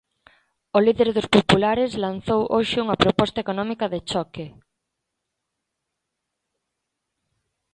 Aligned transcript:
O 0.77 0.79
líder 0.85 1.09
dos 1.15 1.27
populares 1.35 1.91
lanzou 2.05 2.41
hoxe 2.55 2.77
unha 2.85 2.99
proposta 3.03 3.41
económica 3.41 3.85
de 3.93 3.99
choque. 4.11 4.45